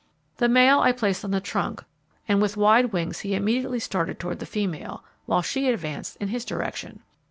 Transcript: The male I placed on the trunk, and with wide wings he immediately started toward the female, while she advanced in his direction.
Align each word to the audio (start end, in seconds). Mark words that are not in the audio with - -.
The 0.37 0.49
male 0.49 0.79
I 0.79 0.93
placed 0.93 1.23
on 1.23 1.29
the 1.29 1.39
trunk, 1.39 1.83
and 2.27 2.41
with 2.41 2.57
wide 2.57 2.85
wings 2.91 3.19
he 3.19 3.35
immediately 3.35 3.77
started 3.79 4.19
toward 4.19 4.39
the 4.39 4.47
female, 4.47 5.03
while 5.27 5.43
she 5.43 5.69
advanced 5.69 6.17
in 6.19 6.29
his 6.29 6.43
direction. 6.43 7.01